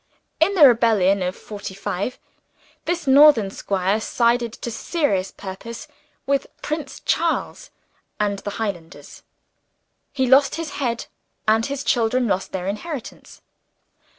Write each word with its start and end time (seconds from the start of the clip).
In 0.39 0.55
the 0.55 0.67
rebellion 0.67 1.21
of 1.21 1.35
Forty 1.35 1.75
Five, 1.75 2.17
this 2.85 3.05
northern 3.05 3.51
squire 3.51 4.01
sided 4.01 4.51
to 4.53 4.71
serious 4.71 5.29
purpose 5.29 5.87
with 6.25 6.47
Prince 6.63 7.01
Charles 7.01 7.69
and 8.19 8.39
the 8.39 8.49
Highlanders. 8.57 9.21
He 10.11 10.25
lost 10.25 10.55
his 10.55 10.71
head; 10.77 11.05
and 11.47 11.67
his 11.67 11.83
children 11.83 12.25
lost 12.27 12.51
their 12.51 12.65
inheritance. 12.65 13.43